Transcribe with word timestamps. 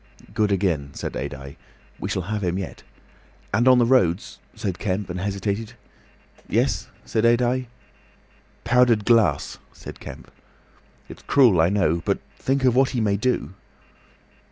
"Good 0.33 0.51
again," 0.51 0.95
said 0.95 1.13
Adye. 1.15 1.57
"We 1.99 2.09
shall 2.09 2.23
have 2.23 2.43
him 2.43 2.57
yet!" 2.57 2.81
"And 3.53 3.67
on 3.67 3.77
the 3.77 3.85
roads," 3.85 4.39
said 4.55 4.79
Kemp, 4.79 5.11
and 5.11 5.19
hesitated. 5.19 5.73
"Yes?" 6.49 6.87
said 7.05 7.23
Adye. 7.23 7.67
"Powdered 8.63 9.05
glass," 9.05 9.59
said 9.73 9.99
Kemp. 9.99 10.31
"It's 11.07 11.21
cruel, 11.21 11.61
I 11.61 11.69
know. 11.69 12.01
But 12.03 12.17
think 12.39 12.63
of 12.65 12.75
what 12.75 12.89
he 12.89 12.99
may 12.99 13.15
do!" 13.15 13.53